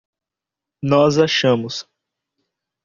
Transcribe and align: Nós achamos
Nós 0.81 1.19
achamos 1.19 1.85